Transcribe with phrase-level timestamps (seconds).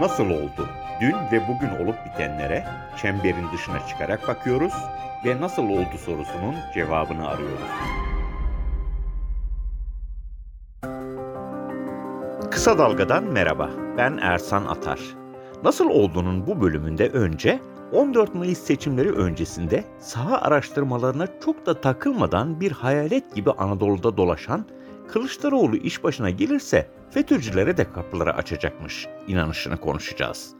[0.00, 0.68] Nasıl oldu?
[1.00, 2.64] Dün ve bugün olup bitenlere
[3.02, 4.72] çemberin dışına çıkarak bakıyoruz
[5.24, 7.68] ve nasıl oldu sorusunun cevabını arıyoruz.
[12.50, 13.70] Kısa Dalga'dan merhaba.
[13.96, 15.00] Ben Ersan Atar.
[15.64, 17.60] Nasıl olduğunun bu bölümünde önce
[17.92, 24.66] 14 Mayıs seçimleri öncesinde saha araştırmalarına çok da takılmadan bir hayalet gibi Anadolu'da dolaşan
[25.08, 30.50] Kılıçdaroğlu iş başına gelirse FETÖ'cülere de kapıları açacakmış inanışını konuşacağız.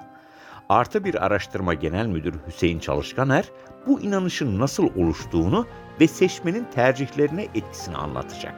[0.68, 3.45] Artı bir araştırma genel müdürü Hüseyin Çalışkaner
[3.86, 5.66] bu inanışın nasıl oluştuğunu
[6.00, 8.54] ve seçmenin tercihlerine etkisini anlatacak.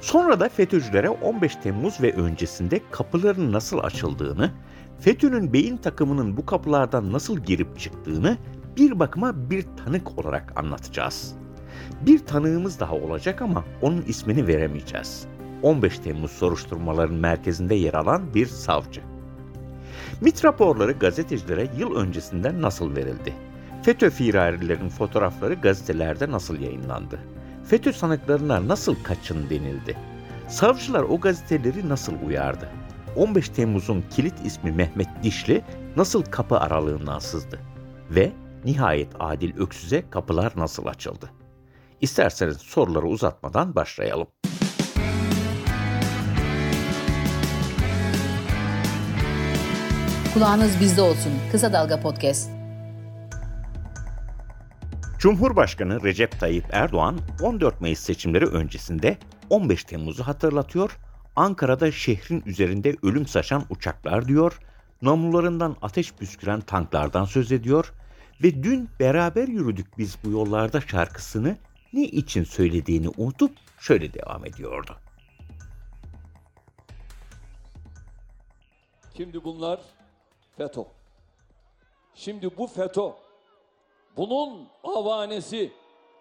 [0.00, 4.50] Sonra da FETÖ'cülere 15 Temmuz ve öncesinde kapıların nasıl açıldığını,
[5.00, 8.36] FETÖ'nün beyin takımının bu kapılardan nasıl girip çıktığını
[8.76, 11.34] bir bakıma bir tanık olarak anlatacağız.
[12.06, 15.26] Bir tanığımız daha olacak ama onun ismini veremeyeceğiz.
[15.62, 19.02] 15 Temmuz soruşturmaların merkezinde yer alan bir savcı.
[20.20, 23.34] MIT raporları gazetecilere yıl öncesinden nasıl verildi?
[23.82, 27.20] FETÖ firarilerinin fotoğrafları gazetelerde nasıl yayınlandı?
[27.64, 29.96] FETÖ sanıklarına nasıl kaçın denildi?
[30.48, 32.68] Savcılar o gazeteleri nasıl uyardı?
[33.16, 35.62] 15 Temmuz'un kilit ismi Mehmet Dişli
[35.96, 37.60] nasıl kapı aralığından sızdı?
[38.10, 38.32] Ve
[38.64, 41.30] nihayet Adil Öksüz'e kapılar nasıl açıldı?
[42.00, 44.26] İsterseniz soruları uzatmadan başlayalım.
[50.34, 51.32] Kulağınız bizde olsun.
[51.52, 52.50] Kısa Dalga Podcast.
[55.18, 59.18] Cumhurbaşkanı Recep Tayyip Erdoğan 14 Mayıs seçimleri öncesinde
[59.50, 60.98] 15 Temmuz'u hatırlatıyor,
[61.36, 64.58] Ankara'da şehrin üzerinde ölüm saçan uçaklar diyor,
[65.02, 67.92] namlularından ateş püsküren tanklardan söz ediyor
[68.42, 71.56] ve dün beraber yürüdük biz bu yollarda şarkısını
[71.92, 74.96] ne için söylediğini unutup şöyle devam ediyordu.
[79.16, 79.80] Şimdi bunlar
[80.60, 80.84] FETÖ.
[82.14, 83.10] Şimdi bu FETÖ.
[84.16, 85.72] Bunun avanesi,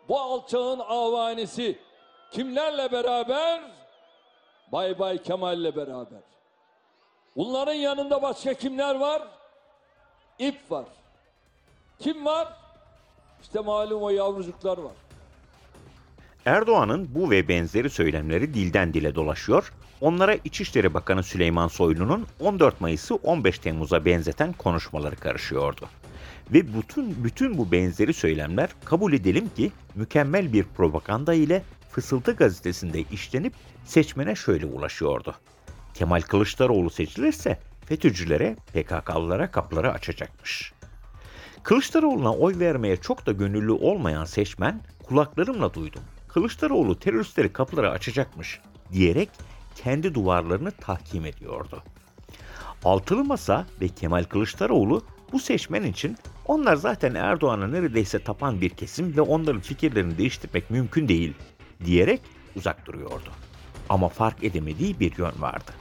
[0.09, 1.79] bu alçağın avanesi
[2.31, 3.61] kimlerle beraber?
[4.71, 6.21] Bay Bay Kemal'le beraber.
[7.35, 9.27] Bunların yanında başka kimler var?
[10.39, 10.85] İp var.
[11.99, 12.47] Kim var?
[13.41, 14.93] İşte malum o yavrucuklar var.
[16.45, 19.73] Erdoğan'ın bu ve benzeri söylemleri dilden dile dolaşıyor.
[20.01, 25.89] Onlara İçişleri Bakanı Süleyman Soylu'nun 14 Mayıs'ı 15 Temmuz'a benzeten konuşmaları karışıyordu.
[26.53, 33.01] Ve bütün bütün bu benzeri söylemler kabul edelim ki mükemmel bir propaganda ile Fısıltı gazetesinde
[33.01, 33.53] işlenip
[33.85, 35.35] seçmene şöyle ulaşıyordu.
[35.93, 40.73] Kemal Kılıçdaroğlu seçilirse FETÖ'cülere, PKK'lılara kapıları açacakmış.
[41.63, 46.01] Kılıçdaroğlu'na oy vermeye çok da gönüllü olmayan seçmen kulaklarımla duydum.
[46.29, 49.29] Kılıçdaroğlu teröristleri kapıları açacakmış diyerek
[49.75, 51.83] kendi duvarlarını tahkim ediyordu.
[52.83, 59.17] Altılı Masa ve Kemal Kılıçdaroğlu bu seçmen için onlar zaten Erdoğan'a neredeyse tapan bir kesim
[59.17, 61.33] ve onların fikirlerini değiştirmek mümkün değil
[61.85, 62.21] diyerek
[62.55, 63.29] uzak duruyordu.
[63.89, 65.71] Ama fark edemediği bir yön vardı.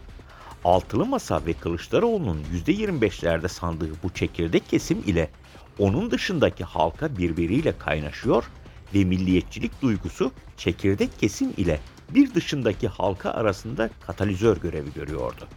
[0.64, 5.30] Altılı Masa ve Kılıçdaroğlu'nun %25'lerde sandığı bu çekirdek kesim ile
[5.78, 8.44] onun dışındaki halka birbiriyle kaynaşıyor
[8.94, 15.48] ve milliyetçilik duygusu çekirdek kesim ile bir dışındaki halka arasında katalizör görevi görüyordu.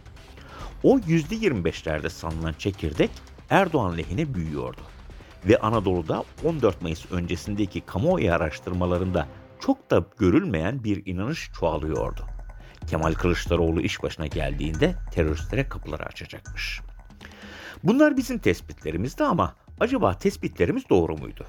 [0.82, 3.10] O %25'lerde sanılan çekirdek
[3.50, 4.80] Erdoğan lehine büyüyordu.
[5.44, 9.28] Ve Anadolu'da 14 Mayıs öncesindeki kamuoyu araştırmalarında
[9.60, 12.26] çok da görülmeyen bir inanış çoğalıyordu.
[12.86, 16.80] Kemal Kılıçdaroğlu iş başına geldiğinde teröristlere kapıları açacakmış.
[17.82, 21.46] Bunlar bizim tespitlerimizdi ama acaba tespitlerimiz doğru muydu?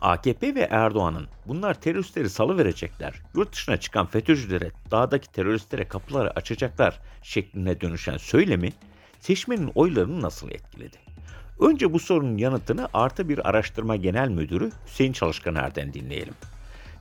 [0.00, 7.00] AKP ve Erdoğan'ın bunlar teröristleri salı verecekler, yurt dışına çıkan FETÖ'cülere, dağdaki teröristlere kapıları açacaklar
[7.22, 8.72] şeklinde dönüşen söylemi
[9.20, 10.96] seçmenin oylarını nasıl etkiledi?
[11.60, 16.34] Önce bu sorunun yanıtını Artı Bir Araştırma Genel Müdürü Hüseyin Çalışkaner'den dinleyelim.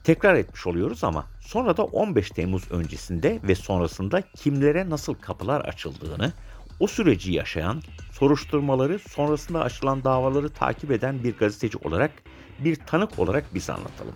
[0.04, 6.34] Tekrar etmiş oluyoruz ama sonra da 15 Temmuz öncesinde ve sonrasında kimlere nasıl kapılar açıldığını,
[6.80, 7.82] o süreci yaşayan,
[8.12, 12.12] soruşturmaları, sonrasında açılan davaları takip eden bir gazeteci olarak,
[12.64, 14.16] bir tanık olarak biz anlatalım.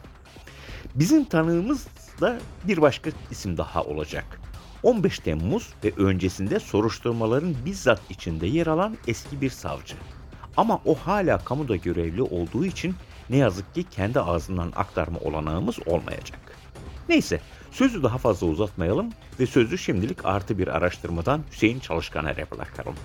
[0.96, 1.88] Bizim tanığımız
[2.22, 4.40] da bir başka isim daha olacak.
[4.84, 9.96] 15 Temmuz ve öncesinde soruşturmaların bizzat içinde yer alan eski bir savcı.
[10.58, 12.96] Ama o hala kamuda görevli olduğu için
[13.30, 16.40] ne yazık ki kendi ağzından aktarma olanağımız olmayacak.
[17.10, 17.40] Neyse
[17.72, 22.96] sözü daha fazla uzatmayalım ve sözü şimdilik artı bir araştırmadan Hüseyin Çalışkaner'e bırakalım.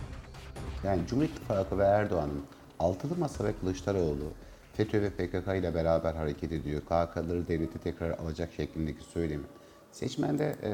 [0.84, 2.44] Yani Cumhur İttifakı ve Erdoğan'ın
[2.78, 4.32] Altılı Masa ve Kılıçdaroğlu
[4.78, 6.80] FETÖ ve PKK ile beraber hareket ediyor.
[6.80, 9.44] KK'ları devleti tekrar alacak şeklindeki söylemi.
[9.92, 10.70] Seçmende e,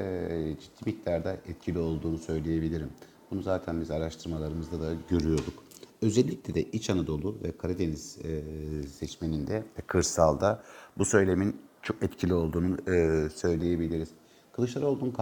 [0.60, 2.90] ciddi miktarda etkili olduğunu söyleyebilirim.
[3.30, 5.64] Bunu zaten biz araştırmalarımızda da görüyorduk.
[6.02, 8.42] Özellikle de İç Anadolu ve Karadeniz e,
[8.88, 10.62] seçmeninde ve kırsalda
[10.98, 14.08] bu söylemin çok etkili olduğunu e, söyleyebiliriz.
[14.52, 15.14] Kılıçdaroğlu'nun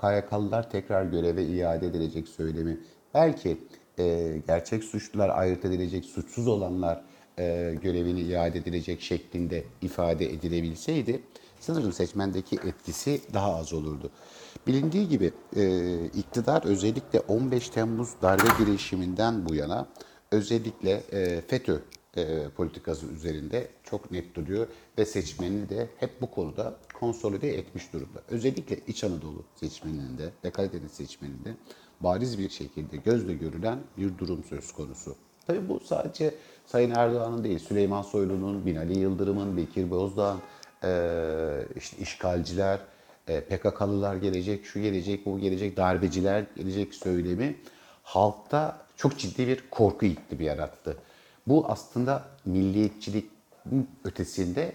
[0.00, 2.80] KYK'lılar tekrar göreve iade edilecek söylemi
[3.14, 3.58] belki
[3.98, 7.04] e, gerçek suçlular ayırt edilecek, suçsuz olanlar
[7.38, 11.20] e, görevini iade edilecek şeklinde ifade edilebilseydi
[11.60, 14.10] sanırım seçmendeki etkisi daha az olurdu.
[14.66, 19.88] Bilindiği gibi e, iktidar özellikle 15 Temmuz darbe girişiminden bu yana
[20.30, 21.78] özellikle e, FETÖ
[22.16, 24.66] e, politikası üzerinde çok net duruyor
[24.98, 28.22] ve seçmenini de hep bu konuda konsolide etmiş durumda.
[28.28, 31.54] Özellikle İç Anadolu seçmeninde ve Karadeniz seçmeninde
[32.00, 35.16] bariz bir şekilde gözle görülen bir durum söz konusu.
[35.46, 36.34] Tabii bu sadece
[36.72, 40.40] Sayın Erdoğan'ın değil, Süleyman Soylu'nun, Binali Yıldırım'ın, Bekir Bozdağ'ın,
[40.84, 42.80] e, işte işgalciler,
[43.28, 47.56] e, PKK'lılar gelecek, şu gelecek, bu gelecek, darbeciler gelecek söylemi
[48.02, 50.96] halkta çok ciddi bir korku iklimi yarattı.
[51.46, 53.30] Bu aslında milliyetçilik
[54.04, 54.72] ötesinde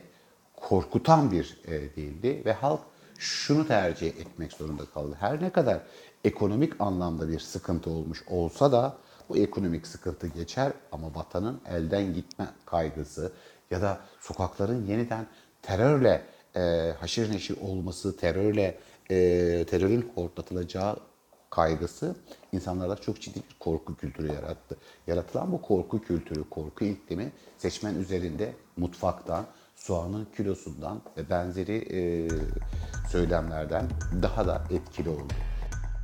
[0.55, 2.81] korkutan bir e, değildi ve halk
[3.17, 5.15] şunu tercih etmek zorunda kaldı.
[5.19, 5.79] Her ne kadar
[6.23, 8.97] ekonomik anlamda bir sıkıntı olmuş olsa da
[9.29, 13.31] bu ekonomik sıkıntı geçer ama vatanın elden gitme kaygısı
[13.71, 15.27] ya da sokakların yeniden
[15.61, 16.21] terörle
[16.55, 18.77] e, haşir neşir olması, terörle
[19.09, 19.15] e,
[19.69, 20.97] terörün hortlatılacağı
[21.49, 22.15] kaygısı
[22.51, 24.77] insanlarda çok ciddi bir korku kültürü yarattı.
[25.07, 32.29] Yaratılan bu korku kültürü, korku iklimi seçmen üzerinde mutfaktan, soğanın kilosundan ve benzeri e,
[33.11, 33.85] söylemlerden
[34.21, 35.33] daha da etkili oldu.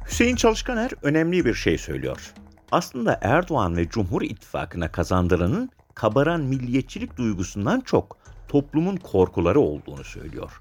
[0.07, 2.33] Hüseyin Çalışkaner önemli bir şey söylüyor.
[2.71, 8.17] Aslında Erdoğan ve Cumhur İttifakı'na kazandıranın kabaran milliyetçilik duygusundan çok
[8.47, 10.59] toplumun korkuları olduğunu söylüyor.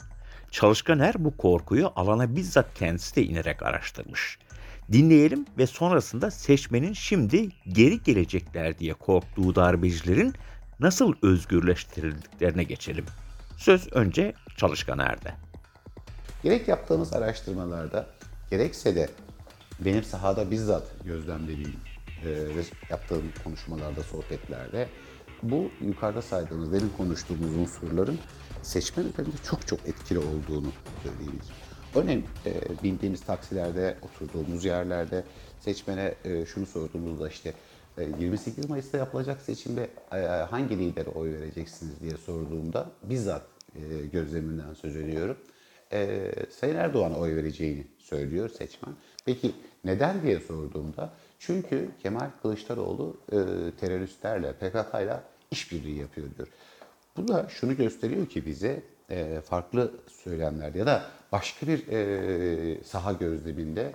[0.50, 4.38] Çalışkaner bu korkuyu alana bizzat kendisi de inerek araştırmış.
[4.92, 10.34] Dinleyelim ve sonrasında seçmenin şimdi geri gelecekler diye korktuğu darbecilerin
[10.80, 13.04] nasıl özgürleştirildiklerine geçelim.
[13.56, 15.34] Söz önce Çalışkaner'de.
[16.42, 18.06] Gerek yaptığımız araştırmalarda
[18.50, 19.08] gerekse de
[19.80, 21.87] benim sahada bizzat gözlemlediğim
[22.90, 24.88] yaptığım konuşmalarda, sohbetlerde
[25.42, 28.18] bu yukarıda saydığımız, demin konuştuğumuz unsurların
[28.62, 30.72] seçmen üzerinde çok çok etkili olduğunu
[31.02, 31.54] söyleyebilirim.
[31.94, 35.24] Örneğin e, bindiğimiz taksilerde, oturduğumuz yerlerde
[35.60, 37.54] seçmene e, şunu sorduğumuzda işte
[37.98, 43.42] e, 28 Mayıs'ta yapılacak seçimde e, hangi lidere oy vereceksiniz diye sorduğumda bizzat
[43.76, 45.36] e, gözlemimden söz ediyorum.
[45.92, 48.94] E, Sayın Erdoğan'a oy vereceğini söylüyor seçmen.
[49.24, 49.52] Peki
[49.84, 53.36] neden diye sorduğumda çünkü Kemal Kılıçdaroğlu e,
[53.80, 56.48] teröristlerle, PKK'yla işbirliği yapıyor diyor.
[57.16, 61.02] Bu da şunu gösteriyor ki bize e, farklı söylemlerde ya da
[61.32, 63.92] başka bir e, saha gözleminde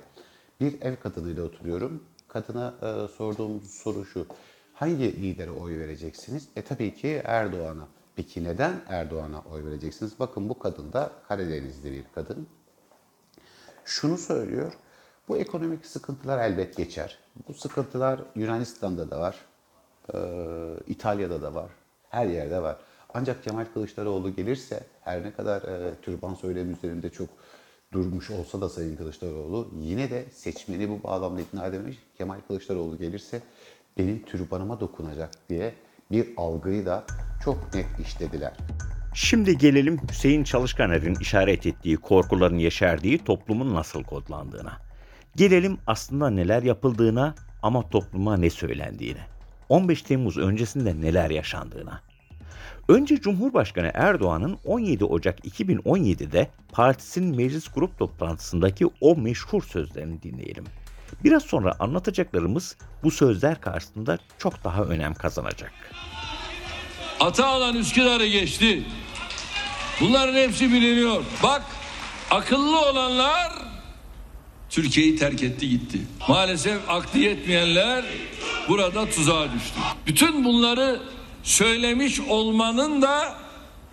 [0.61, 2.03] bir ev kadınıyla oturuyorum.
[2.27, 4.27] Kadına e, sorduğum soru şu.
[4.73, 6.47] Hangi lidere oy vereceksiniz?
[6.55, 7.87] E tabii ki Erdoğan'a.
[8.15, 10.19] Peki neden Erdoğan'a oy vereceksiniz?
[10.19, 12.47] Bakın bu kadın da Karadenizli bir kadın.
[13.85, 14.73] Şunu söylüyor.
[15.27, 17.17] Bu ekonomik sıkıntılar elbet geçer.
[17.47, 19.35] Bu sıkıntılar Yunanistan'da da var.
[20.13, 20.17] e,
[20.87, 21.69] İtalya'da da var.
[22.09, 22.77] Her yerde var.
[23.13, 27.29] Ancak Kemal Kılıçdaroğlu gelirse her ne kadar e, türban söylemi üzerinde çok
[27.91, 31.97] durmuş olsa da Sayın Kılıçdaroğlu yine de seçmeni bu bağlamda ikna edememiş.
[32.17, 33.41] Kemal Kılıçdaroğlu gelirse
[33.97, 35.73] benim türbanıma dokunacak diye
[36.11, 37.03] bir algıyı da
[37.43, 38.53] çok net işlediler.
[39.13, 44.92] Şimdi gelelim Hüseyin Çalışkaner'in işaret ettiği korkuların yeşerdiği toplumun nasıl kodlandığına.
[45.35, 49.19] Gelelim aslında neler yapıldığına ama topluma ne söylendiğine.
[49.69, 52.01] 15 Temmuz öncesinde neler yaşandığına.
[52.87, 60.63] Önce Cumhurbaşkanı Erdoğan'ın 17 Ocak 2017'de partisinin meclis grup toplantısındaki o meşhur sözlerini dinleyelim.
[61.23, 65.71] Biraz sonra anlatacaklarımız bu sözler karşısında çok daha önem kazanacak.
[67.19, 68.83] Ataağlan Üsküdar'ı geçti.
[70.01, 71.23] Bunların hepsi biliniyor.
[71.43, 71.61] Bak
[72.31, 73.72] akıllı olanlar
[74.73, 75.97] Türkiye'yi terk etti gitti.
[76.29, 78.05] Maalesef aklı yetmeyenler
[78.69, 79.79] burada tuzağa düştü.
[80.07, 80.99] Bütün bunları
[81.43, 83.35] söylemiş olmanın da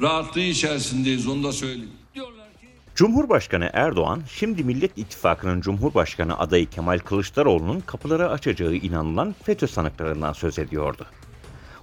[0.02, 1.90] rahatlığı içerisindeyiz onu da söyleyeyim.
[2.94, 10.58] Cumhurbaşkanı Erdoğan, şimdi Millet İttifakı'nın Cumhurbaşkanı adayı Kemal Kılıçdaroğlu'nun kapıları açacağı inanılan FETÖ sanıklarından söz
[10.58, 11.06] ediyordu.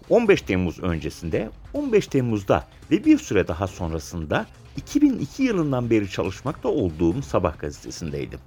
[0.09, 4.45] 15 Temmuz öncesinde, 15 Temmuz'da ve bir süre daha sonrasında
[4.77, 8.39] 2002 yılından beri çalışmakta olduğum Sabah gazetesindeydim.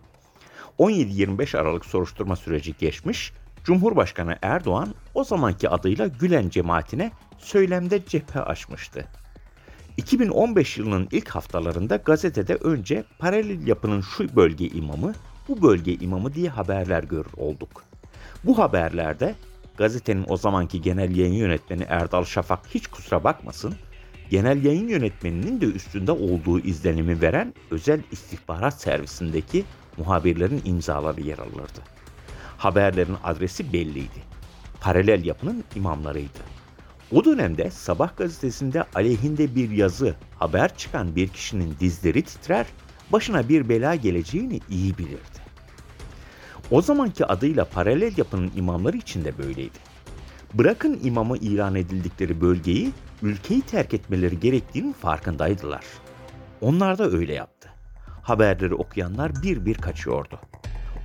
[0.80, 3.32] 17-25 Aralık soruşturma süreci geçmiş,
[3.64, 9.08] Cumhurbaşkanı Erdoğan o zamanki adıyla Gülen cemaatine söylemde cephe açmıştı.
[9.96, 15.12] 2015 yılının ilk haftalarında gazetede önce paralel yapının şu bölge imamı,
[15.48, 17.84] bu bölge imamı diye haberler görür olduk.
[18.44, 19.34] Bu haberlerde
[19.76, 23.74] gazetenin o zamanki genel yayın yönetmeni Erdal Şafak hiç kusura bakmasın,
[24.30, 29.64] genel yayın yönetmeninin de üstünde olduğu izlenimi veren özel istihbarat servisindeki
[30.00, 31.80] muhabirlerin imzaları yer alırdı.
[32.58, 34.22] Haberlerin adresi belliydi.
[34.80, 36.38] Paralel yapının imamlarıydı.
[37.12, 42.66] O dönemde Sabah gazetesinde aleyhinde bir yazı, haber çıkan bir kişinin dizleri titrer,
[43.12, 45.40] başına bir bela geleceğini iyi bilirdi.
[46.70, 49.78] O zamanki adıyla paralel yapının imamları için de böyleydi.
[50.54, 52.92] Bırakın imamı ilan edildikleri bölgeyi,
[53.22, 55.84] ülkeyi terk etmeleri gerektiğinin farkındaydılar.
[56.60, 57.69] Onlar da öyle yaptı.
[58.22, 60.40] Haberleri okuyanlar bir bir kaçıyordu.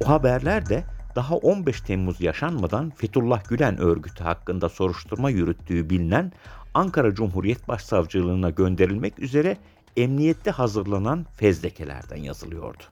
[0.04, 0.84] O haberler de
[1.16, 6.32] daha 15 Temmuz yaşanmadan Fethullah Gülen örgütü hakkında soruşturma yürüttüğü bilinen
[6.74, 9.58] Ankara Cumhuriyet Başsavcılığına gönderilmek üzere
[9.98, 12.84] emniyette hazırlanan fezlekelerden yazılıyordu.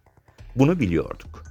[0.55, 1.43] Bunu biliyorduk.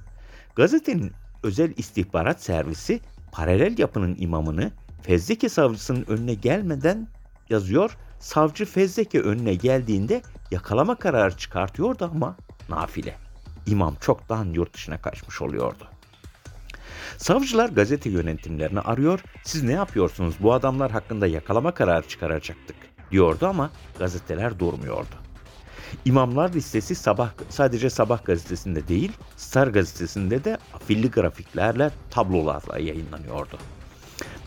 [0.55, 1.11] Gazetenin
[1.43, 2.99] özel istihbarat servisi
[3.31, 7.07] paralel yapının imamını fezleke savcısının önüne gelmeden
[7.49, 7.97] yazıyor.
[8.19, 12.37] Savcı fezleke önüne geldiğinde yakalama kararı çıkartıyordu ama
[12.69, 13.17] nafile.
[13.65, 15.87] İmam çoktan yurt dışına kaçmış oluyordu.
[17.17, 19.19] Savcılar gazete yönetimlerini arıyor.
[19.43, 20.35] Siz ne yapıyorsunuz?
[20.39, 22.75] Bu adamlar hakkında yakalama kararı çıkaracaktık
[23.11, 25.15] diyordu ama gazeteler durmuyordu.
[26.05, 33.57] İmamlar listesi sabah sadece Sabah gazetesinde değil, Star gazetesinde de afilli grafiklerle, tablolarla yayınlanıyordu.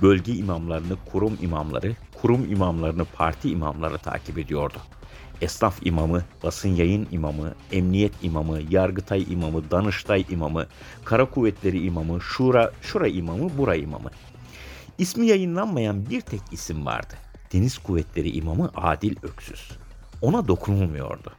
[0.03, 4.79] Bölge imamlarını kurum imamları, kurum imamlarını parti imamları takip ediyordu.
[5.41, 10.67] Esnaf imamı, basın yayın imamı, emniyet imamı, yargıtay imamı, danıştay imamı,
[11.05, 14.11] kara kuvvetleri imamı, şura, şura imamı, bura imamı.
[14.99, 17.15] İsmi yayınlanmayan bir tek isim vardı.
[17.53, 19.71] Deniz Kuvvetleri imamı Adil Öksüz.
[20.23, 21.33] Ona dokunulmuyordu.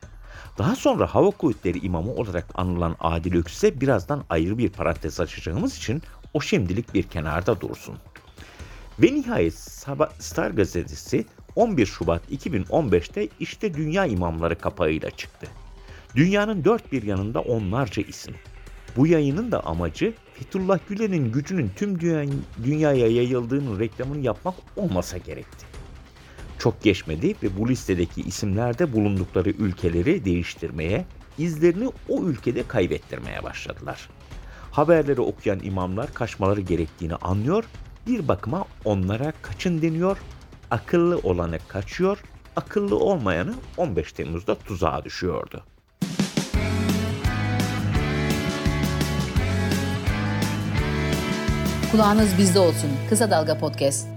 [0.58, 6.02] Daha sonra Hava Kuvvetleri imamı olarak anılan Adil Öksüz'e birazdan ayrı bir parantez açacağımız için
[6.34, 7.96] o şimdilik bir kenarda dursun.
[9.00, 9.54] Ve nihayet
[10.20, 11.26] Star gazetesi
[11.58, 15.48] 11 Şubat 2015'te işte Dünya İmamları kapağıyla çıktı.
[16.16, 18.36] Dünyanın dört bir yanında onlarca isim.
[18.98, 22.00] Bu yayının da amacı Fethullah Gülen'in gücünün tüm
[22.64, 25.66] dünyaya yayıldığının reklamını yapmak olmasa gerekti.
[26.60, 31.06] Çok geçmedi ve bu listedeki isimler de bulundukları ülkeleri değiştirmeye,
[31.38, 34.10] izlerini o ülkede kaybettirmeye başladılar.
[34.72, 37.64] Haberleri okuyan imamlar kaçmaları gerektiğini anlıyor,
[38.08, 40.18] bir bakıma onlara kaçın deniyor
[40.72, 42.24] akıllı olanı kaçıyor,
[42.56, 45.64] akıllı olmayanı 15 Temmuz'da tuzağa düşüyordu.
[51.92, 52.90] Kulağınız bizde olsun.
[53.10, 54.08] Kısa Dalga Podcast.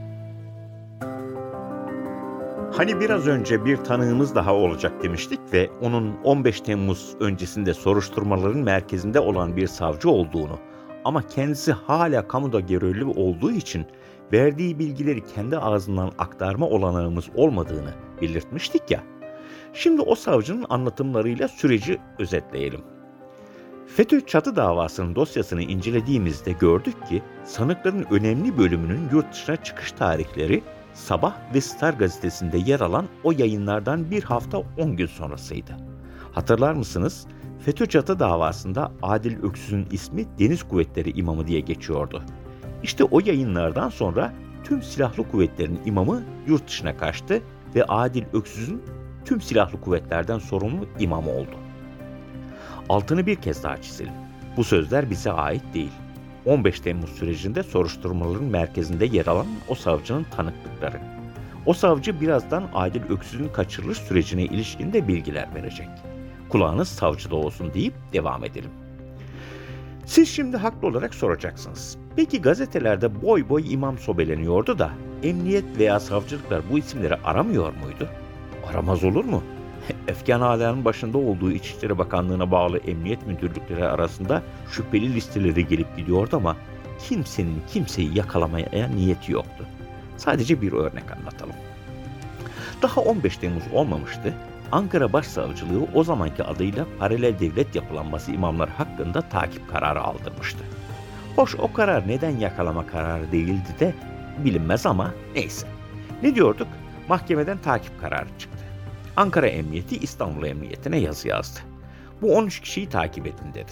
[2.73, 9.21] Hani biraz önce bir tanığımız daha olacak demiştik ve onun 15 Temmuz öncesinde soruşturmaların merkezinde
[9.21, 10.59] olan bir savcı olduğunu
[11.05, 13.87] ama kendisi hala kamuda görevli olduğu için
[14.33, 19.03] verdiği bilgileri kendi ağzından aktarma olanağımız olmadığını belirtmiştik ya.
[19.75, 22.81] Şimdi o savcının anlatımlarıyla süreci özetleyelim.
[23.97, 30.63] FETÖ çatı davasının dosyasını incelediğimizde gördük ki sanıkların önemli bölümünün yurt dışına çıkış tarihleri
[30.95, 35.77] Sabah ve Star gazetesinde yer alan o yayınlardan bir hafta 10 gün sonrasıydı.
[36.33, 37.27] Hatırlar mısınız?
[37.65, 42.23] FETÖ çatı davasında Adil Öksüz'ün ismi Deniz Kuvvetleri imamı diye geçiyordu.
[42.83, 44.33] İşte o yayınlardan sonra
[44.65, 47.43] tüm silahlı kuvvetlerin imamı yurt dışına kaçtı
[47.75, 48.83] ve Adil Öksüz'ün
[49.25, 51.57] tüm silahlı kuvvetlerden sorumlu imamı oldu.
[52.89, 54.13] Altını bir kez daha çizelim.
[54.57, 55.93] Bu sözler bize ait değil.
[56.47, 61.01] 15 Temmuz sürecinde soruşturmaların merkezinde yer alan o savcının tanıklıkları.
[61.67, 65.89] O savcı birazdan Adil Öksüz'ün kaçırılış sürecine ilişkin de bilgiler verecek.
[66.49, 68.71] Kulağınız savcıda olsun deyip devam edelim.
[70.07, 72.00] Siz şimdi haklı olarak soracaksınız.
[72.17, 74.91] Peki gazetelerde boy boy imam sobeleniyordu da
[75.23, 78.09] emniyet veya savcılıklar bu isimleri aramıyor muydu?
[78.71, 79.43] Aramaz olur mu?
[80.09, 86.57] Efkan Ala'nın başında olduğu İçişleri Bakanlığı'na bağlı emniyet müdürlükleri arasında şüpheli listeleri gelip gidiyordu ama
[87.09, 89.67] kimsenin kimseyi yakalamaya niyeti yoktu.
[90.17, 91.57] Sadece bir örnek anlatalım.
[92.83, 94.35] Daha 15 Temmuz olmamıştı.
[94.73, 100.65] Ankara Başsavcılığı o zamanki adıyla paralel devlet yapılanması imamlar hakkında takip kararı aldırmıştı.
[101.41, 103.95] Hoş o karar neden yakalama kararı değildi de
[104.45, 105.67] bilinmez ama neyse.
[106.23, 106.69] Ne diyorduk?
[107.09, 108.65] Mahkemeden takip kararı çıktı.
[109.17, 111.61] Ankara Emniyeti İstanbul Emniyeti'ne yazı yazdı.
[112.23, 113.71] Bu 13 kişiyi takip edin dedi.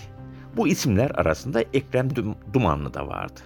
[0.57, 2.09] Bu isimler arasında Ekrem
[2.53, 3.41] Dumanlı da vardı.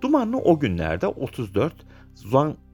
[0.00, 1.72] Dumanlı o günlerde 34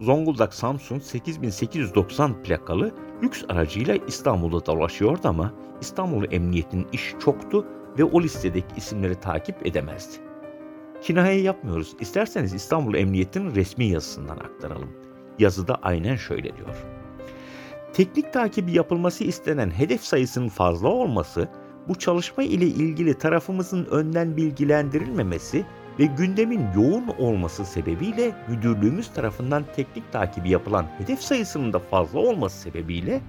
[0.01, 7.67] Zonguldak Samsun 8890 plakalı lüks aracıyla İstanbul'da dolaşıyordu ama İstanbul Emniyetinin iş çoktu
[7.99, 10.34] ve o listedeki isimleri takip edemezdi.
[11.05, 11.97] Kinaye yapmıyoruz.
[12.01, 14.91] İsterseniz İstanbul Emniyeti'nin resmi yazısından aktaralım.
[15.39, 16.85] Yazıda aynen şöyle diyor.
[17.93, 21.49] Teknik takibi yapılması istenen hedef sayısının fazla olması,
[21.89, 25.67] bu çalışma ile ilgili tarafımızın önden bilgilendirilmemesi
[25.99, 32.59] ve gündemin yoğun olması sebebiyle müdürlüğümüz tarafından teknik takibi yapılan hedef sayısının da fazla olması
[32.59, 33.21] sebebiyle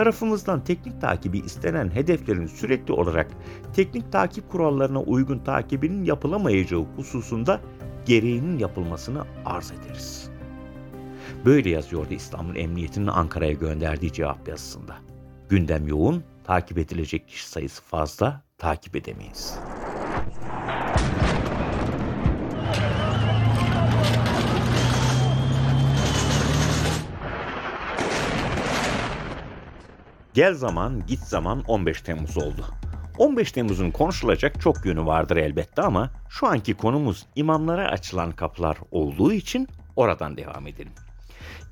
[0.00, 3.26] tarafımızdan teknik takibi istenen hedeflerin sürekli olarak
[3.74, 7.60] teknik takip kurallarına uygun takibinin yapılamayacağı hususunda
[8.06, 10.30] gereğinin yapılmasını arz ederiz.
[11.44, 14.96] Böyle yazıyordu İstanbul Emniyeti'nin Ankara'ya gönderdiği cevap yazısında.
[15.48, 19.58] Gündem yoğun, takip edilecek kişi sayısı fazla, takip edemeyiz.
[30.40, 32.64] Gel zaman, git zaman 15 Temmuz oldu.
[33.18, 39.32] 15 Temmuz'un konuşulacak çok yönü vardır elbette ama şu anki konumuz imamlara açılan kapılar olduğu
[39.32, 40.92] için oradan devam edelim.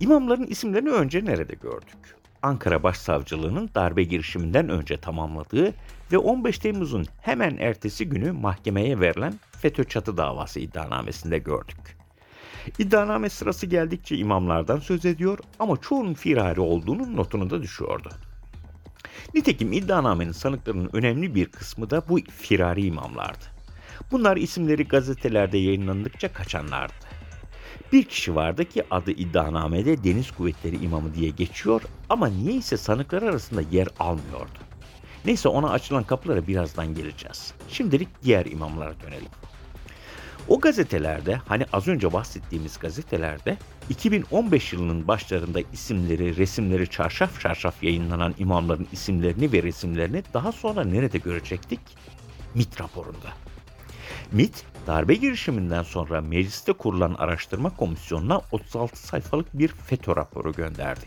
[0.00, 2.16] İmamların isimlerini önce nerede gördük?
[2.42, 5.72] Ankara Başsavcılığı'nın darbe girişiminden önce tamamladığı
[6.12, 11.96] ve 15 Temmuz'un hemen ertesi günü mahkemeye verilen FETÖ çatı davası iddianamesinde gördük.
[12.78, 18.08] İddianame sırası geldikçe imamlardan söz ediyor ama çoğunun firari olduğunun notunu da düşüyordu.
[19.34, 23.44] Nitekim iddianamenin sanıklarının önemli bir kısmı da bu firari imamlardı.
[24.10, 27.08] Bunlar isimleri gazetelerde yayınlandıkça kaçanlardı.
[27.92, 33.62] Bir kişi vardı ki adı iddianamede Deniz Kuvvetleri İmamı diye geçiyor ama niyeyse sanıklar arasında
[33.70, 34.58] yer almıyordu.
[35.24, 37.54] Neyse ona açılan kapılara birazdan geleceğiz.
[37.68, 39.28] Şimdilik diğer imamlara dönelim.
[40.48, 43.56] O gazetelerde hani az önce bahsettiğimiz gazetelerde
[43.90, 51.18] 2015 yılının başlarında isimleri, resimleri çarşaf çarşaf yayınlanan imamların isimlerini ve resimlerini daha sonra nerede
[51.18, 51.80] görecektik?
[52.54, 53.28] MIT raporunda.
[54.32, 61.04] MIT, darbe girişiminden sonra mecliste kurulan araştırma komisyonuna 36 sayfalık bir FETÖ raporu gönderdi.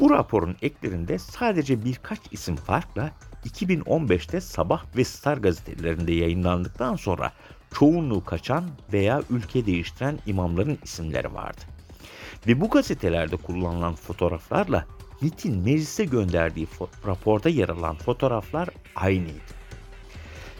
[0.00, 3.10] Bu raporun eklerinde sadece birkaç isim farkla
[3.44, 7.32] 2015'te Sabah ve Star gazetelerinde yayınlandıktan sonra
[7.78, 11.60] çoğunluğu kaçan veya ülke değiştiren imamların isimleri vardı.
[12.46, 14.86] Ve bu gazetelerde kullanılan fotoğraflarla
[15.20, 16.68] MIT'in meclise gönderdiği
[17.06, 19.52] raporda yer alan fotoğraflar aynıydı.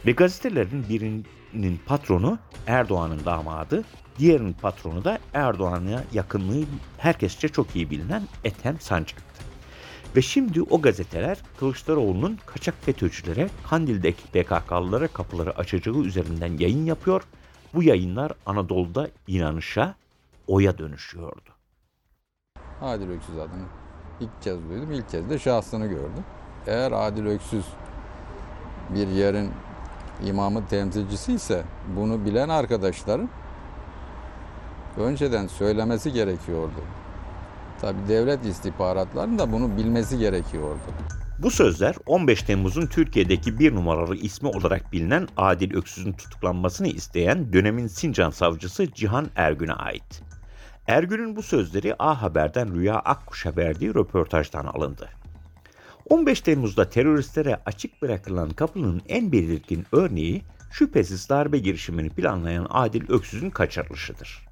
[0.07, 3.85] Ve gazetelerin birinin patronu Erdoğan'ın damadı,
[4.19, 6.65] diğerinin patronu da Erdoğan'a yakınlığı
[6.99, 9.36] herkesçe çok iyi bilinen Ethem Sancak'tı.
[10.17, 17.23] Ve şimdi o gazeteler Kılıçdaroğlu'nun kaçak FETÖ'cülere, Kandil'deki PKK'lılara kapıları açacağı üzerinden yayın yapıyor.
[17.75, 19.95] Bu yayınlar Anadolu'da inanışa,
[20.47, 21.51] oya dönüşüyordu.
[22.83, 23.65] Adil Öksüz adını
[24.21, 24.93] ilk kez duydum.
[24.93, 26.25] İlk kez de şahsını gördüm.
[26.67, 27.65] Eğer Adil Öksüz
[28.95, 29.51] bir yerin
[30.25, 31.65] imamı temsilcisi ise
[31.97, 33.29] bunu bilen arkadaşların
[34.97, 36.81] önceden söylemesi gerekiyordu.
[37.81, 40.79] Tabi devlet istihbaratlarının da bunu bilmesi gerekiyordu.
[41.39, 47.87] Bu sözler 15 Temmuz'un Türkiye'deki bir numaralı ismi olarak bilinen Adil Öksüz'ün tutuklanmasını isteyen dönemin
[47.87, 50.23] Sincan savcısı Cihan Ergün'e ait.
[50.87, 55.09] Ergün'ün bu sözleri A Haber'den Rüya Akkuş'a verdiği röportajdan alındı.
[56.09, 63.51] 15 Temmuz'da teröristlere açık bırakılan kapının en belirgin örneği şüphesiz darbe girişimini planlayan Adil Öksüz'ün
[63.51, 64.47] kaçırılışıdır.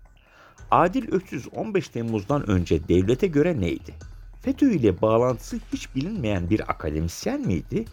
[0.74, 3.94] Adil Öksüz 15 Temmuz'dan önce devlete göre neydi?
[4.42, 7.84] FETÖ ile bağlantısı hiç bilinmeyen bir akademisyen miydi?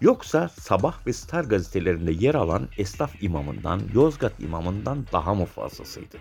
[0.00, 6.16] Yoksa Sabah ve Star gazetelerinde yer alan esnaf imamından, Yozgat imamından daha mı fazlasıydı?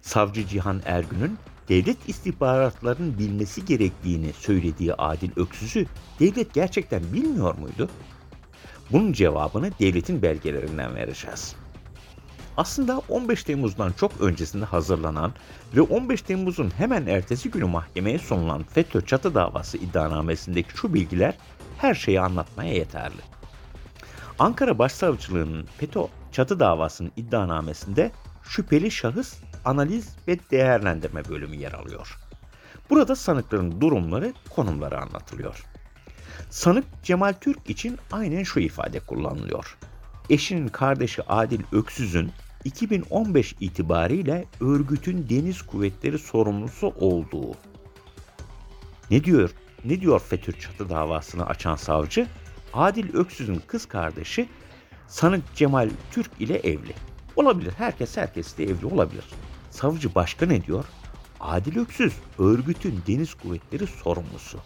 [0.00, 5.86] Savcı Cihan Ergün'ün devlet istihbaratlarının bilmesi gerektiğini söylediği Adil Öksüz'ü
[6.20, 7.90] devlet gerçekten bilmiyor muydu?
[8.92, 11.61] Bunun cevabını devletin belgelerinden vereceğiz.
[12.56, 15.32] Aslında 15 Temmuz'dan çok öncesinde hazırlanan
[15.76, 21.34] ve 15 Temmuz'un hemen ertesi günü mahkemeye sunulan FETÖ çatı davası iddianamesindeki şu bilgiler
[21.78, 23.20] her şeyi anlatmaya yeterli.
[24.38, 26.00] Ankara Başsavcılığı'nın FETÖ
[26.32, 28.10] çatı davasının iddianamesinde
[28.42, 29.34] şüpheli şahıs
[29.64, 32.18] analiz ve değerlendirme bölümü yer alıyor.
[32.90, 35.64] Burada sanıkların durumları, konumları anlatılıyor.
[36.50, 39.78] Sanık Cemal Türk için aynen şu ifade kullanılıyor.
[40.32, 42.30] Eşinin kardeşi Adil Öksüz'ün
[42.64, 47.54] 2015 itibariyle örgütün deniz kuvvetleri sorumlusu olduğu.
[49.10, 49.50] Ne diyor?
[49.84, 52.26] Ne diyor FETÖ çatı davasını açan savcı?
[52.74, 54.48] Adil Öksüz'ün kız kardeşi
[55.08, 56.94] sanık Cemal Türk ile evli.
[57.36, 57.72] Olabilir.
[57.78, 59.24] Herkes herkesle evli olabilir.
[59.70, 60.84] Savcı başka ne diyor?
[61.40, 64.58] Adil Öksüz örgütün deniz kuvvetleri sorumlusu.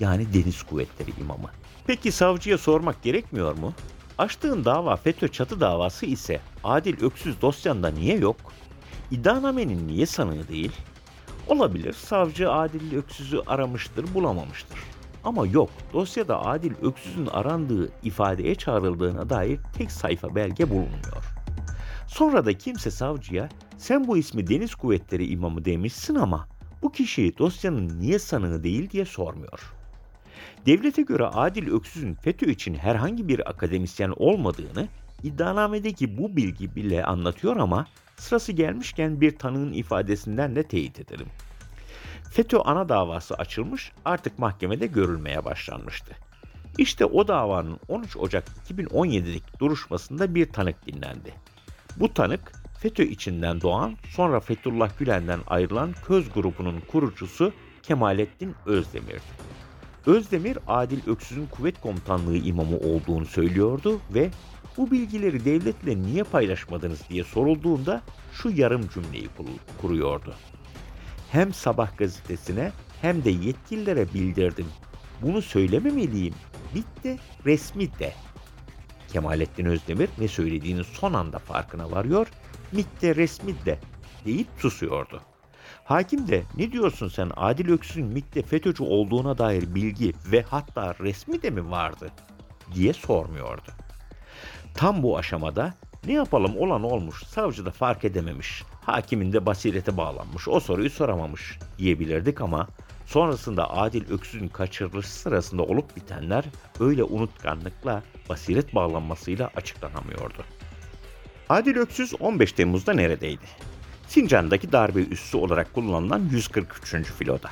[0.00, 1.50] Yani deniz kuvvetleri imamı.
[1.86, 3.74] Peki savcıya sormak gerekmiyor mu?
[4.18, 8.36] Açtığın dava FETÖ çatı davası ise Adil Öksüz dosyanda niye yok?
[9.10, 10.72] İddianamenin niye sanığı değil?
[11.48, 14.78] Olabilir savcı Adil Öksüz'ü aramıştır bulamamıştır.
[15.24, 21.24] Ama yok dosyada Adil Öksüz'ün arandığı ifadeye çağrıldığına dair tek sayfa belge bulunmuyor.
[22.06, 23.48] Sonra da kimse savcıya
[23.78, 26.48] sen bu ismi Deniz Kuvvetleri imamı demişsin ama
[26.82, 29.73] bu kişi dosyanın niye sanığı değil diye sormuyor.
[30.66, 34.88] Devlete göre Adil Öksüz'ün FETÖ için herhangi bir akademisyen olmadığını
[35.22, 41.26] iddianamedeki bu bilgi bile anlatıyor ama sırası gelmişken bir tanığın ifadesinden de teyit edelim.
[42.32, 46.12] FETÖ ana davası açılmış artık mahkemede görülmeye başlanmıştı.
[46.78, 51.34] İşte o davanın 13 Ocak 2017'deki duruşmasında bir tanık dinlendi.
[51.96, 57.52] Bu tanık FETÖ içinden doğan sonra Fethullah Gülen'den ayrılan Köz grubunun kurucusu
[57.82, 59.53] Kemalettin Özdemir'di.
[60.06, 64.30] Özdemir Adil Öksüz'ün kuvvet komutanlığı imamı olduğunu söylüyordu ve
[64.76, 69.28] bu bilgileri devletle niye paylaşmadınız diye sorulduğunda şu yarım cümleyi
[69.80, 70.34] kuruyordu.
[71.30, 74.66] Hem sabah gazetesine hem de yetkililere bildirdim.
[75.22, 76.34] Bunu söylememeliyim.
[76.74, 78.12] Bitti resmi de.
[79.12, 82.26] Kemalettin Özdemir ne söylediğinin son anda farkına varıyor.
[82.72, 83.78] Mitte resmi de
[84.24, 85.20] deyip susuyordu.
[85.84, 91.42] Hakim de ne diyorsun sen Adil Öksüz'ün MİT'te FETÖ'cü olduğuna dair bilgi ve hatta resmi
[91.42, 92.10] de mi vardı
[92.74, 93.70] diye sormuyordu.
[94.74, 95.74] Tam bu aşamada
[96.06, 101.58] ne yapalım olan olmuş, savcı da fark edememiş, hakimin de basirete bağlanmış, o soruyu soramamış
[101.78, 102.68] diyebilirdik ama
[103.06, 106.44] sonrasında Adil Öksüz'ün kaçırılışı sırasında olup bitenler
[106.80, 110.44] öyle unutkanlıkla, basiret bağlanmasıyla açıklanamıyordu.
[111.48, 113.44] Adil Öksüz 15 Temmuz'da neredeydi?
[114.08, 116.94] Sincan'daki darbe üssü olarak kullanılan 143.
[117.04, 117.50] filoda.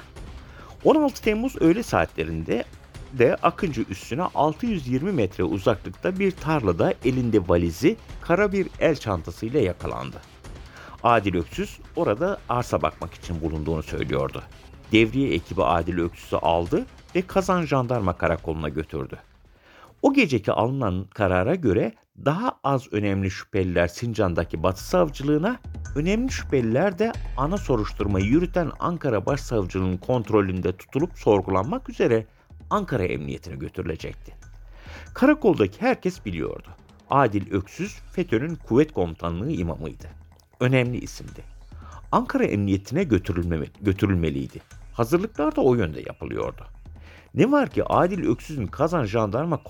[0.84, 2.64] 16 Temmuz öğle saatlerinde
[3.12, 10.16] de Akıncı üssüne 620 metre uzaklıkta bir tarlada elinde valizi kara bir el çantasıyla yakalandı.
[11.02, 14.42] Adil Öksüz orada arsa bakmak için bulunduğunu söylüyordu.
[14.92, 19.18] Devriye ekibi Adil Öksüz'ü aldı ve Kazan Jandarma Karakolu'na götürdü.
[20.02, 21.92] O geceki alınan karara göre
[22.24, 25.58] daha az önemli şüpheliler Sincan'daki Batı Savcılığına,
[25.96, 32.26] önemli şüpheliler de ana soruşturmayı yürüten Ankara Başsavcılığının kontrolünde tutulup sorgulanmak üzere
[32.70, 34.34] Ankara Emniyetine götürülecekti.
[35.14, 36.68] Karakoldaki herkes biliyordu.
[37.10, 40.06] Adil Öksüz FETÖ'nün kuvvet komutanlığı imamıydı.
[40.60, 41.44] Önemli isimdi.
[42.12, 44.60] Ankara Emniyetine götürülme, götürülmeliydi.
[44.92, 46.66] Hazırlıklar da o yönde yapılıyordu.
[47.34, 49.60] Ne var ki Adil Öksüz'ün Kazan Jandarma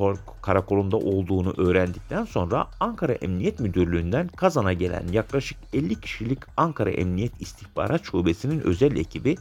[0.43, 8.05] Karakolu'nda olduğunu öğrendikten sonra Ankara Emniyet Müdürlüğü'nden Kazan'a gelen yaklaşık 50 kişilik Ankara Emniyet İstihbarat
[8.05, 9.37] Şubesi'nin özel ekibi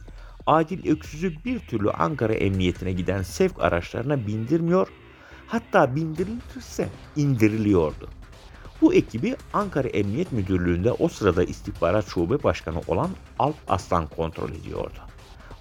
[0.46, 4.88] Adil Öksüz'ü bir türlü Ankara Emniyetine giden sevk araçlarına bindirmiyor,
[5.46, 8.08] hatta bindirilirse indiriliyordu.
[8.80, 15.11] Bu ekibi Ankara Emniyet Müdürlüğü'nde o sırada istihbarat şube başkanı olan Alp Aslan kontrol ediyordu.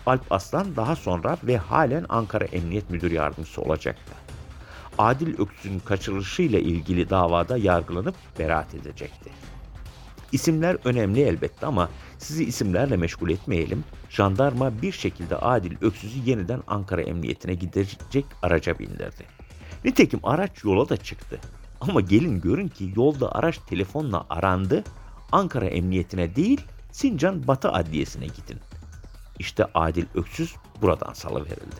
[0.06, 4.14] Alp Aslan daha sonra ve halen Ankara Emniyet Müdür Yardımcısı olacaktı.
[4.98, 9.30] Adil Öksüz'ün kaçırılışıyla ilgili davada yargılanıp beraat edecekti.
[10.32, 13.84] İsimler önemli elbette ama sizi isimlerle meşgul etmeyelim.
[14.10, 19.26] Jandarma bir şekilde Adil Öksüz'ü yeniden Ankara Emniyetine gidecek araca bindirdi.
[19.86, 21.40] Nitekim araç yola da çıktı.
[21.82, 24.84] Ama gelin görün ki yolda araç telefonla arandı.
[25.32, 26.62] Ankara Emniyetine değil
[26.92, 28.60] Sincan Batı Adliyesi'ne gidin.
[29.42, 31.76] İşte Adil Öksüz buradan salıverildi.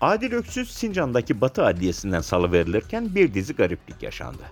[0.00, 4.42] Adil Öksüz Sincan'daki Batı Adliyesi'nden salıverilirken bir dizi gariplik yaşandı.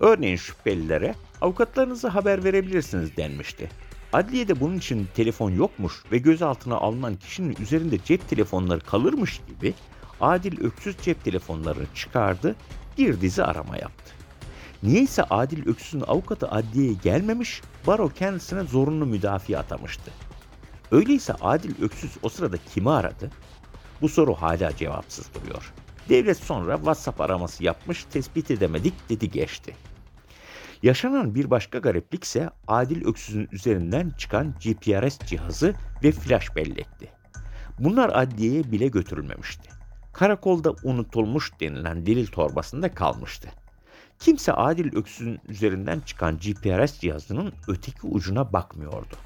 [0.00, 3.70] Örneğin şüphelilere avukatlarınıza haber verebilirsiniz denmişti.
[4.12, 9.74] Adliyede bunun için telefon yokmuş ve gözaltına alınan kişinin üzerinde cep telefonları kalırmış gibi
[10.20, 12.56] Adil Öksüz cep telefonlarını çıkardı,
[12.98, 14.12] bir dizi arama yaptı.
[14.82, 20.10] Niyeyse Adil Öksüz'ün avukatı adliyeye gelmemiş, baro kendisine zorunlu müdafi atamıştı.
[20.90, 23.30] Öyleyse Adil Öksüz o sırada kimi aradı?
[24.00, 25.72] Bu soru hala cevapsız duruyor.
[26.08, 29.76] Devlet sonra WhatsApp araması yapmış, tespit edemedik dedi geçti.
[30.82, 37.08] Yaşanan bir başka gariplik ise Adil Öksüz'ün üzerinden çıkan GPRS cihazı ve flash bellekti.
[37.78, 39.70] Bunlar adliyeye bile götürülmemişti.
[40.12, 43.48] Karakolda unutulmuş denilen delil torbasında kalmıştı.
[44.18, 49.16] Kimse Adil Öksüz'ün üzerinden çıkan GPRS cihazının öteki ucuna bakmıyordu.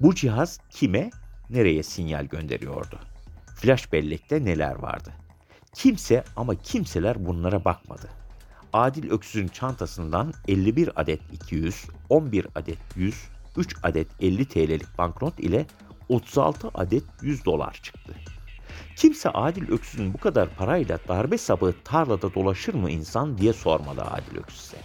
[0.00, 1.10] Bu cihaz kime,
[1.50, 2.98] nereye sinyal gönderiyordu?
[3.56, 5.10] Flash bellekte neler vardı?
[5.74, 8.08] Kimse ama kimseler bunlara bakmadı.
[8.72, 13.14] Adil Öksüz'ün çantasından 51 adet 200, 11 adet 100,
[13.56, 15.66] 3 adet 50 TL'lik banknot ile
[16.08, 18.14] 36 adet 100 dolar çıktı.
[18.96, 24.36] Kimse Adil Öksüz'ün bu kadar parayla darbe sabığı tarlada dolaşır mı insan diye sormadı Adil
[24.36, 24.78] Öksüz'e.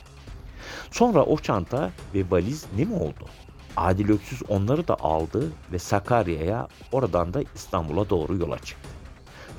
[0.91, 3.29] Sonra o çanta ve valiz ne mi oldu?
[3.77, 8.89] Adil Öksüz onları da aldı ve Sakarya'ya oradan da İstanbul'a doğru yola çıktı.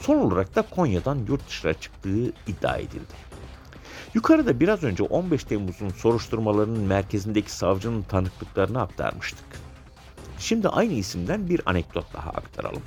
[0.00, 3.26] Son olarak da Konya'dan yurt dışına çıktığı iddia edildi.
[4.14, 9.46] Yukarıda biraz önce 15 Temmuz'un soruşturmalarının merkezindeki savcının tanıklıklarını aktarmıştık.
[10.38, 12.82] Şimdi aynı isimden bir anekdot daha aktaralım.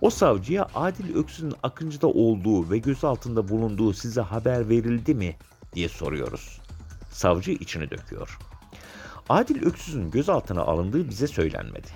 [0.00, 5.36] O savcıya Adil Öksüz'ün Akıncı'da olduğu ve gözaltında bulunduğu size haber verildi mi
[5.74, 6.60] diye soruyoruz.
[7.10, 8.38] Savcı içini döküyor.
[9.30, 11.88] Adil Öksüz'ün gözaltına alındığı bize söylenmedi.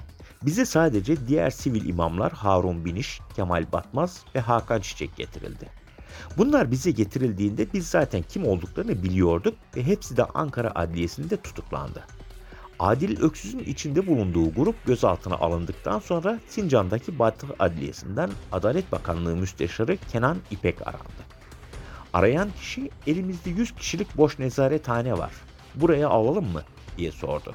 [0.42, 5.68] Bize sadece diğer sivil imamlar Harun Biniş, Kemal Batmaz ve Hakan Çiçek getirildi.
[6.38, 12.04] Bunlar bize getirildiğinde biz zaten kim olduklarını biliyorduk ve hepsi de Ankara Adliyesi'nde tutuklandı.
[12.78, 20.36] Adil Öksüz'ün içinde bulunduğu grup gözaltına alındıktan sonra Sincan'daki Batı Adliyesi'nden Adalet Bakanlığı Müsteşarı Kenan
[20.50, 21.24] İpek arandı.
[22.12, 25.32] Arayan kişi elimizde 100 kişilik boş nezarethane var.
[25.74, 26.62] Buraya alalım mı?
[26.96, 27.54] Diye sordu.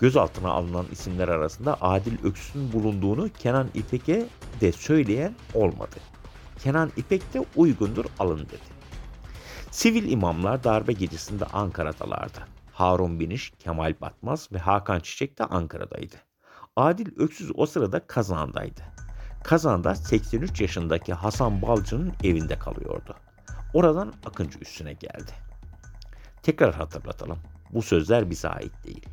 [0.00, 4.26] Gözaltına alınan isimler arasında Adil Öksüz'ün bulunduğunu Kenan İpek'e
[4.60, 5.96] de söyleyen olmadı.
[6.58, 8.80] Kenan İpek de uygundur alın dedi.
[9.70, 12.38] Sivil imamlar darbe gecesinde Ankara'dalardı.
[12.72, 16.16] Harun Biniş, Kemal Batmaz ve Hakan Çiçek de Ankara'daydı.
[16.76, 18.80] Adil Öksüz o sırada Kazan'daydı.
[19.44, 23.16] Kazan'da 83 yaşındaki Hasan Balcı'nın evinde kalıyordu.
[23.74, 25.32] Oradan Akıncı üstüne geldi.
[26.42, 27.38] Tekrar hatırlatalım.
[27.74, 29.06] Bu sözler bize ait değil.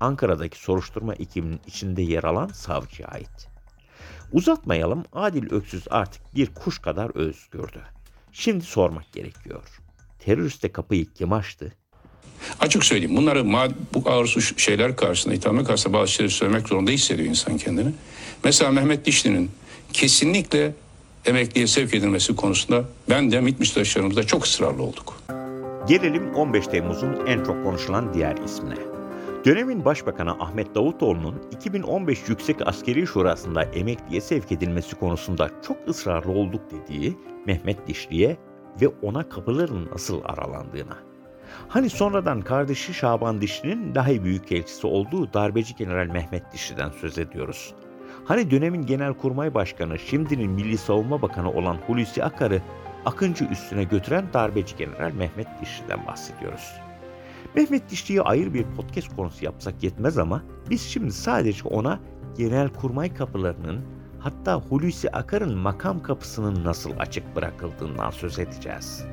[0.00, 3.48] Ankara'daki soruşturma ekibinin içinde yer alan savcıya ait.
[4.32, 7.82] Uzatmayalım Adil Öksüz artık bir kuş kadar özgürdü.
[8.32, 9.62] Şimdi sormak gerekiyor.
[10.18, 11.72] Teröriste kapıyı kim açtı?
[12.60, 13.52] Açık söyleyeyim bunları
[13.94, 17.92] bu ağır suç şeyler karşısında, ithamlar karşısında bazı şeyleri söylemek zorunda hissediyor insan kendini.
[18.44, 19.50] Mesela Mehmet Dişli'nin
[19.92, 20.74] kesinlikle
[21.24, 25.14] emekliye sevk edilmesi konusunda ben de MİT müsteşarımızda çok ısrarlı olduk.
[25.88, 28.76] Gelelim 15 Temmuz'un en çok konuşulan diğer ismine.
[29.44, 36.60] Dönemin Başbakanı Ahmet Davutoğlu'nun 2015 Yüksek Askeri Şurası'nda emekliye sevk edilmesi konusunda çok ısrarlı olduk
[36.70, 38.36] dediği Mehmet Dişli'ye
[38.80, 40.98] ve ona kapıların nasıl aralandığına.
[41.68, 47.74] Hani sonradan kardeşi Şaban Dişli'nin dahi büyük elçisi olduğu darbeci General Mehmet Dişli'den söz ediyoruz.
[48.24, 52.62] Hani dönemin Genelkurmay Başkanı, şimdinin Milli Savunma Bakanı olan Hulusi Akar'ı
[53.06, 56.72] Akıncı üstüne götüren darbeci General Mehmet Dişli'den bahsediyoruz.
[57.56, 62.00] Mehmet Dişli'ye ayrı bir podcast konusu yapsak yetmez ama biz şimdi sadece ona
[62.38, 63.80] Genelkurmay kapılarının
[64.18, 69.04] hatta Hulusi Akar'ın makam kapısının nasıl açık bırakıldığından söz edeceğiz.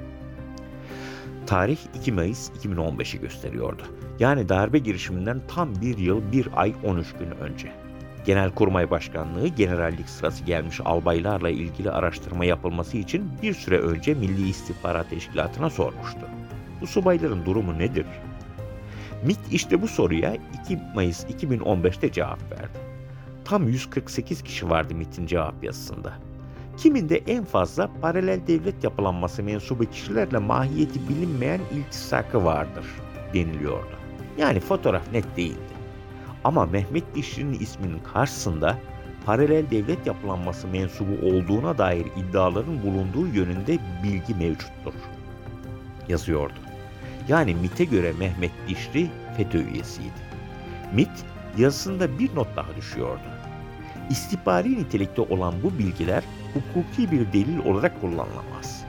[1.48, 3.84] Tarih 2 Mayıs 2015'i gösteriyordu.
[4.20, 7.81] Yani darbe girişiminden tam bir yıl bir ay 13 gün önce.
[8.26, 15.10] Genelkurmay Başkanlığı generallik sırası gelmiş albaylarla ilgili araştırma yapılması için bir süre önce Milli İstihbarat
[15.10, 16.20] Teşkilatı'na sormuştu.
[16.82, 18.06] Bu subayların durumu nedir?
[19.26, 22.80] MİT işte bu soruya 2 Mayıs 2015'te cevap verdi.
[23.46, 26.14] Tam 148 kişi vardı MİT'in cevap yazısında.
[26.78, 32.86] Kiminde en fazla paralel devlet yapılanması mensubu kişilerle mahiyeti bilinmeyen iltisakı vardır
[33.34, 33.96] deniliyordu.
[34.38, 35.71] Yani fotoğraf net değildi.
[36.44, 38.78] Ama Mehmet Dişli'nin isminin karşısında
[39.26, 44.94] paralel devlet yapılanması mensubu olduğuna dair iddiaların bulunduğu yönünde bilgi mevcuttur.
[46.08, 46.60] Yazıyordu.
[47.28, 50.22] Yani MIT'e göre Mehmet Dişli FETÖ üyesiydi.
[50.94, 51.26] MIT
[51.58, 53.22] yazısında bir not daha düşüyordu.
[54.10, 56.24] İstihbari nitelikte olan bu bilgiler
[56.54, 58.86] hukuki bir delil olarak kullanılamaz.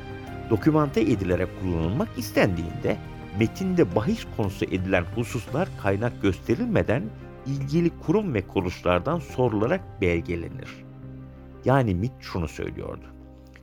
[0.51, 2.97] Dokümante edilerek kullanılmak istendiğinde
[3.39, 7.03] metinde bahis konusu edilen hususlar kaynak gösterilmeden
[7.47, 10.85] ilgili kurum ve kuruluşlardan sorularak belgelenir.
[11.65, 13.05] Yani MIT şunu söylüyordu.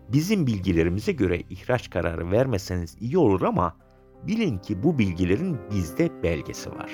[0.10, 3.76] Bizim bilgilerimize göre ihraç kararı vermeseniz iyi olur ama
[4.28, 6.92] bilin ki bu bilgilerin bizde belgesi var.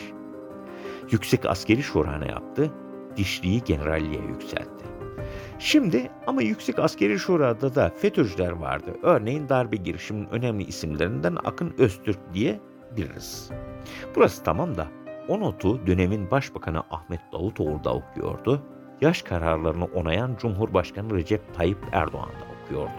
[1.11, 2.73] Yüksek Askeri Şura ne yaptı?
[3.17, 4.85] Dişliği generalliğe yükseltti.
[5.59, 8.97] Şimdi ama Yüksek Askeri Şura'da da FETÖ'cüler vardı.
[9.03, 12.59] Örneğin darbe girişiminin önemli isimlerinden Akın Öztürk diye
[12.97, 13.49] biliriz.
[14.15, 14.87] Burası tamam da
[15.27, 18.61] o notu dönemin Başbakanı Ahmet Davutoğlu da okuyordu.
[19.01, 22.91] Yaş kararlarını onayan Cumhurbaşkanı Recep Tayyip Erdoğan da okuyordu.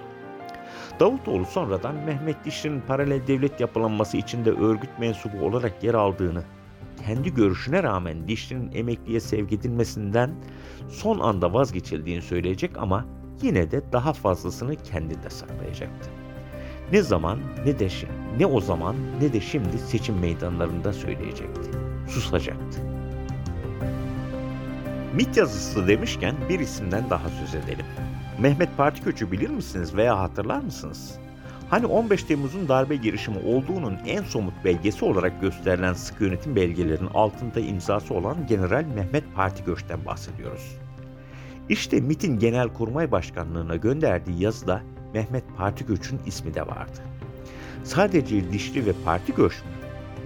[1.00, 6.42] Davutoğlu sonradan Mehmet Dişli'nin paralel devlet yapılanması içinde örgüt mensubu olarak yer aldığını,
[7.06, 10.30] kendi görüşüne rağmen Dişli'nin emekliye sevk edilmesinden
[10.88, 13.06] son anda vazgeçildiğini söyleyecek ama
[13.42, 16.10] yine de daha fazlasını kendinde saklayacaktı.
[16.92, 17.88] Ne zaman ne de
[18.38, 21.95] ne o zaman ne de şimdi seçim meydanlarında söyleyecekti.
[22.08, 22.80] Susacaktı.
[25.14, 27.86] MİT yazısı demişken bir isimden daha söz edelim.
[28.38, 31.18] Mehmet Partiköç'ü bilir misiniz veya hatırlar mısınız?
[31.70, 37.60] Hani 15 Temmuz'un darbe girişimi olduğunun en somut belgesi olarak gösterilen sıkı yönetim belgelerinin altında
[37.60, 40.76] imzası olan General Mehmet Partiköç'ten bahsediyoruz.
[41.68, 44.82] İşte MIT'in Genelkurmay Başkanlığı'na gönderdiği yazıda
[45.14, 47.00] Mehmet Partiköç'ün ismi de vardı.
[47.84, 49.75] Sadece Dişli ve Partiköç mü?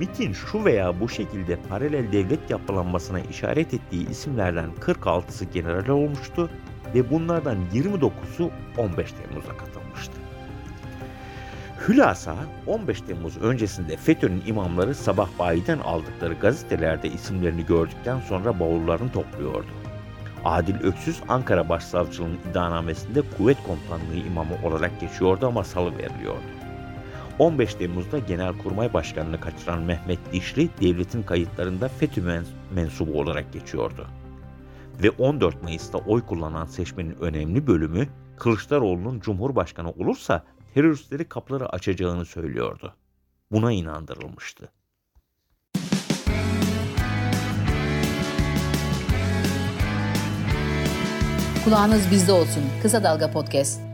[0.01, 6.51] MIT'in şu veya bu şekilde paralel devlet yapılanmasına işaret ettiği isimlerden 46'sı general olmuştu
[6.95, 10.13] ve bunlardan 29'u 15 Temmuz'a katılmıştı.
[11.89, 12.37] Hülasa
[12.67, 19.71] 15 Temmuz öncesinde FETÖ'nün imamları sabah bayiden aldıkları gazetelerde isimlerini gördükten sonra bavullarını topluyordu.
[20.45, 26.60] Adil Öksüz Ankara Başsavcılığının iddianamesinde kuvvet komutanlığı imamı olarak geçiyordu ama salı veriliyordu.
[27.41, 32.43] 15 Temmuz'da Genelkurmay Başkanı'nı kaçıran Mehmet Dişli devletin kayıtlarında FETÖ
[32.75, 34.07] mensubu olarak geçiyordu.
[35.03, 42.95] Ve 14 Mayıs'ta oy kullanan seçmenin önemli bölümü Kılıçdaroğlu'nun Cumhurbaşkanı olursa teröristleri kapıları açacağını söylüyordu.
[43.53, 44.73] Buna inandırılmıştı.
[51.65, 52.63] Kulağınız bizde olsun.
[52.83, 53.90] Kısa Dalga Podcast.